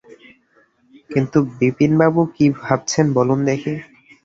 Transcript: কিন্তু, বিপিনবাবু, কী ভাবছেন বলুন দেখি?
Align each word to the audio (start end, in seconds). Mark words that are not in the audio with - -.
কিন্তু, 1.09 1.37
বিপিনবাবু, 1.57 2.21
কী 2.35 2.45
ভাবছেন 2.59 3.05
বলুন 3.17 3.39
দেখি? 3.49 3.73